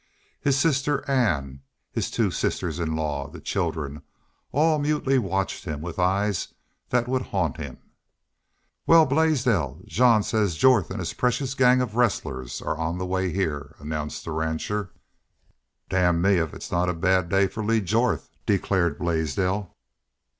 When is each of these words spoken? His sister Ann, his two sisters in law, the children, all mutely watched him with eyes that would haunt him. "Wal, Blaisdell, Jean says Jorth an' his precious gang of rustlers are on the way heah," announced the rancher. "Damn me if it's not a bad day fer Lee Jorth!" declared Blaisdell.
His 0.41 0.57
sister 0.57 1.07
Ann, 1.07 1.61
his 1.91 2.09
two 2.09 2.31
sisters 2.31 2.79
in 2.79 2.95
law, 2.95 3.27
the 3.27 3.39
children, 3.39 4.01
all 4.51 4.79
mutely 4.79 5.19
watched 5.19 5.65
him 5.65 5.79
with 5.79 5.99
eyes 5.99 6.55
that 6.89 7.07
would 7.07 7.21
haunt 7.21 7.57
him. 7.57 7.77
"Wal, 8.87 9.05
Blaisdell, 9.05 9.81
Jean 9.85 10.23
says 10.23 10.57
Jorth 10.57 10.89
an' 10.89 10.97
his 10.97 11.13
precious 11.13 11.53
gang 11.53 11.81
of 11.81 11.95
rustlers 11.95 12.63
are 12.63 12.79
on 12.79 12.97
the 12.97 13.05
way 13.05 13.31
heah," 13.31 13.75
announced 13.77 14.25
the 14.25 14.31
rancher. 14.31 14.91
"Damn 15.87 16.19
me 16.19 16.37
if 16.39 16.55
it's 16.55 16.71
not 16.71 16.89
a 16.89 16.93
bad 16.95 17.29
day 17.29 17.45
fer 17.45 17.61
Lee 17.63 17.79
Jorth!" 17.79 18.31
declared 18.47 18.97
Blaisdell. 18.97 19.71